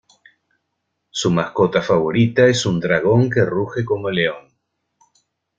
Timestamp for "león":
4.09-4.47